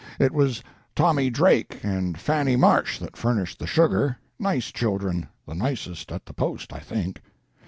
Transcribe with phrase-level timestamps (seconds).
[0.17, 0.63] It was
[0.95, 6.73] Tommy Drake and Fanny Marsh that furnished the sugar—nice children, the nicest at the post,
[6.73, 7.21] I think.